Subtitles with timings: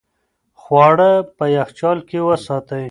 [0.61, 2.79] خواړه په یخچال کې وساتئ.